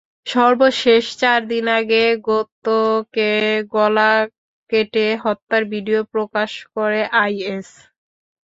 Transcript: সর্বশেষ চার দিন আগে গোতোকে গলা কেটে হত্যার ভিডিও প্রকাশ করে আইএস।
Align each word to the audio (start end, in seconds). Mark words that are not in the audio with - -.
সর্বশেষ 0.27 1.03
চার 1.21 1.39
দিন 1.51 1.65
আগে 1.79 2.03
গোতোকে 2.27 3.31
গলা 3.73 4.11
কেটে 4.69 5.07
হত্যার 5.23 5.63
ভিডিও 5.73 5.99
প্রকাশ 6.13 6.51
করে 6.75 7.01
আইএস। 7.21 7.69